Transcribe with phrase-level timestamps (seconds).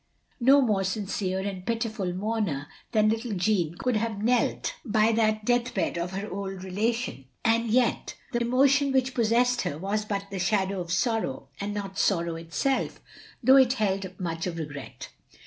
[0.39, 5.95] No more sincere and pitiful mourner than little Jeanne could have knelt by that deathbed
[5.95, 10.81] of her old relation, and yet the emotion which possessed her was but the shadow
[10.81, 12.99] of sorrow, and not sorrow itself,
[13.43, 15.09] though it held much of regret.